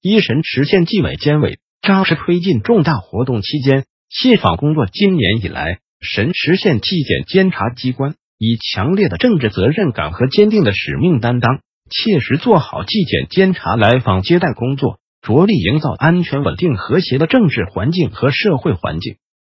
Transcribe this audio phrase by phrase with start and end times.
[0.00, 15.00] 一神池县纪委监委扎实推进重大活动期间，信访工作今年以来，神池县纪检监察机关以强烈的政治责任感和坚定的使命担当，切实做好纪检监察来访接待工作。
[15.20, 19.16] 着力营造安全、稳定、和谐的政治环境和社会环境，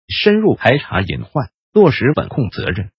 [0.08, 2.90] 深入排查隐患，落实稳控责任，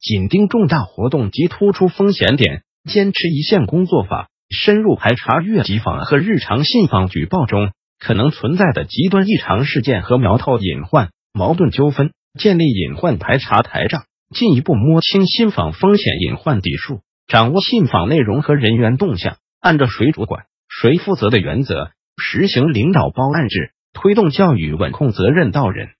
[0.00, 21.90] 紧盯重大活动及突出风险点，坚持一线工作法，深入排查越级访和日常信访举报中可能存在的极端异常事件和苗头隐患、矛盾纠纷，建立隐患排查台账，进一步摸清信访风险隐患底数，掌握信访内容和人员动向，按照谁主管、谁负责的原则。
[22.20, 25.90] 实行领导包案制，推动教育稳控责任到人，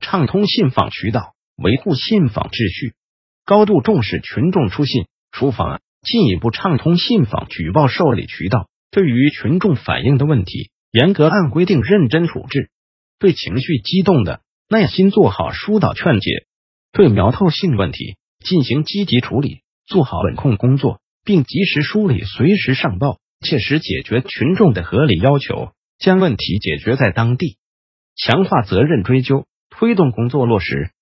[0.00, 2.94] 畅通信访渠道，维护信访秩序，
[3.46, 8.68] 高度重视群众出信出访，进一步畅通信访举报受理渠道。
[8.90, 12.68] 对于群众反映的问题，严格按规定认真处置；
[13.18, 16.44] 对情绪激动的，耐心做好疏导劝解；
[16.92, 23.18] 对苗头性问题进行积极处理，做好稳控工作，并及时梳理，随时上报。
[23.44, 27.56] 切实解决群众的合理要求，将问题解决在当地，
[28.14, 30.92] 强化责任追究，推动工作落实，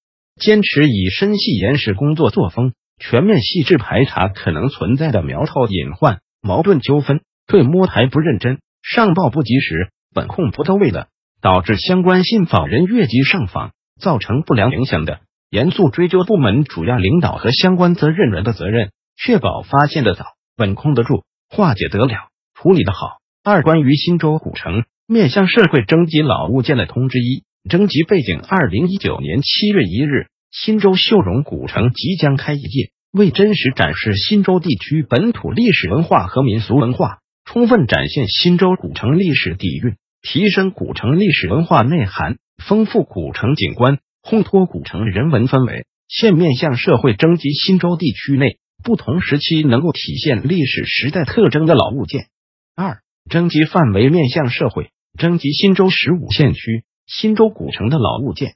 [0.40, 11.08] 坚持以深细严实工作作风，全面细致排查可能存在的苗头隐患、矛盾纠纷，对摸排不认真、上报不及时、本控不到位的，
[11.40, 20.26] 导致相关信访人越级上访，造成不良影响的，严肃追究部门主要领导和相关责任人的责任，确保发现的早，
[20.58, 22.28] 稳控得住，化解得了。
[22.54, 23.18] 处理的好。
[23.42, 32.60] 二、关于新州古城面向社会征集老物件的通知一，征集背景：二零一九年七月一日，新州秀容古城即将开业。
[33.12, 52.28] 为真实展示新州地区本土历史文化和民俗文化，充分展现新州古城历史底蕴，提升古城历史文化内涵，丰富古城景观，烘托古城人文氛围，现面向社会征集新州地区内不同时期能够体现历史时代特征的老物件。
[52.76, 58.54] 二、征集范围面向社会，征集新州十五县区新州古城的老物件。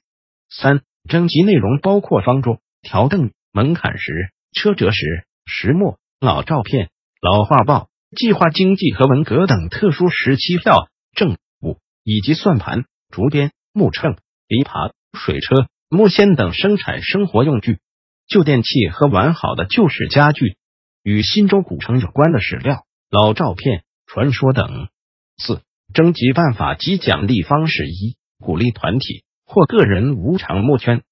[0.49, 14.17] 三、征集内容包括方桌、条凳、门槛石、车辙石、石磨、老照片、老画报、计划经济和文革等特殊时期票证物，以及算盘、竹编、木秤、
[14.49, 17.79] 篱耙、水车、木锨等生产生活用具、
[18.27, 20.57] 旧电器和完好的旧式家具，
[21.03, 23.85] 与新州古城有关的史料、老照片。
[24.07, 24.91] 传说等。
[25.39, 31.03] 四、征集办法及奖励方式一、鼓励团体或个人无偿募捐。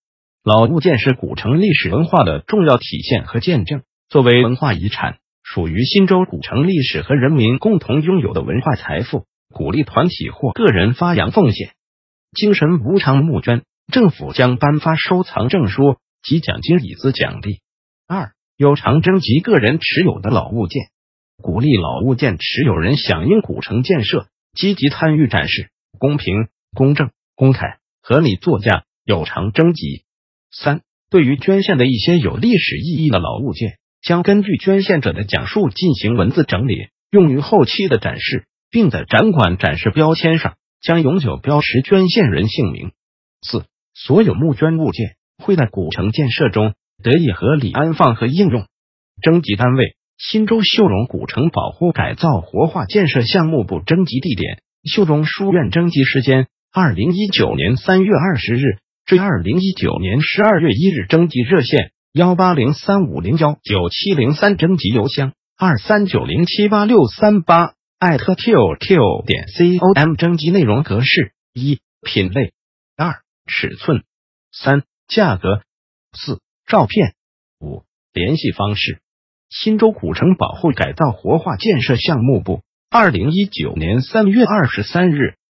[0.44, 9.26] 老物件是古城历史文化的重要体现和见证，作为文化遗产，属于新州古城历史和人民共同拥有的文化财富。
[9.54, 11.75] 鼓励团体或个人发扬奉献，
[12.34, 17.60] 精神无偿募捐，政府将颁发收藏证书及奖金以资奖励。
[18.09, 20.84] 二、有偿征集个人持有的老物件。
[21.37, 30.04] 鼓励老物件持有人响应古城建设，积极参与展示，公平、公正、公开、合理作价，有偿征集。
[30.50, 42.92] 三、对于捐献的一些有历史意义的老物件，将根据捐献者的讲述进行文字整理，用于后期的展示，并在展馆展示标签上将永久标识捐献人姓名。
[43.41, 43.64] 四、
[43.94, 48.66] 所有募捐物件会在古城建设中得以合理安放和应用。
[49.22, 49.96] 征集单位。
[50.18, 55.71] 新州秀容古城保护改造活化建设项目部征集地点：秀容书院。
[55.71, 61.04] 征集时间：二零一九年三月二十日至二零一九年十二月一日。
[61.04, 64.57] 征集热线：幺八零三五零幺九七零三。
[64.57, 69.48] 征集邮箱：二三九零七八六三八艾特 qq 点
[69.95, 70.15] com。
[70.15, 72.53] 征集内容格式：一、品类；
[72.97, 73.98] 二、尺寸；
[74.51, 75.60] 三、价格；
[76.16, 77.10] 四、照片；
[77.60, 77.83] 五、
[78.15, 79.03] 联系方式。
[79.51, 85.34] 新州古城保护改造活化建设项目部，二零一九年三月二十三日，